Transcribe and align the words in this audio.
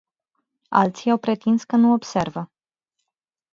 Alții 0.69 1.11
au 1.11 1.17
pretins 1.17 1.63
că 1.63 1.75
nu 1.75 1.93
observă. 1.93 2.51